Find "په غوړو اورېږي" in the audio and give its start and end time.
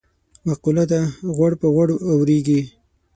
1.61-2.61